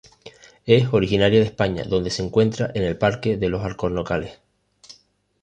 Es 0.65 0.87
originaria 0.93 1.37
de 1.41 1.45
España 1.45 1.83
donde 1.83 2.09
se 2.09 2.23
encuentra 2.23 2.71
en 2.73 2.81
el 2.81 2.97
Parque 2.97 3.37
de 3.37 3.49
los 3.49 3.63
Alcornocales. 3.63 4.39